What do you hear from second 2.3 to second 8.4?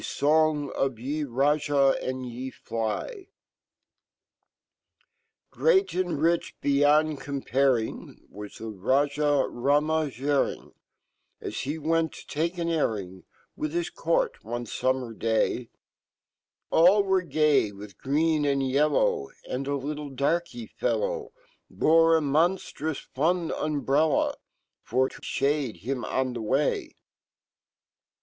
Fly y e Raj ah G reat and rich beyond comparing